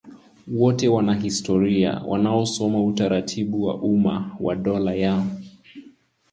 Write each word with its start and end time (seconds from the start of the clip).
wote 0.47 0.87
Wanahistoria 0.87 2.01
wanaosoma 2.07 2.83
utaratibu 2.85 3.63
wa 3.63 3.75
umma 3.75 4.37
wa 4.39 4.55
Dola 4.55 4.93
ya 4.95 5.25